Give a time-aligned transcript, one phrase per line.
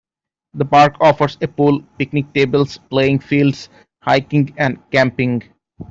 [0.55, 3.69] The park offers a pool, picnic tables, playing fields,
[4.01, 5.43] hiking and camping.